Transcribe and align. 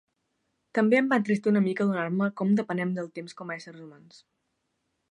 També 0.77 0.97
em 0.99 1.11
va 1.11 1.19
entristir 1.21 1.51
una 1.53 1.63
mica 1.65 1.85
adonar-me 1.87 2.31
com 2.43 2.57
depenem 2.63 2.97
del 2.99 3.13
temps 3.19 3.39
com 3.43 3.55
a 3.57 3.61
éssers 3.61 3.87
humans. 3.87 4.23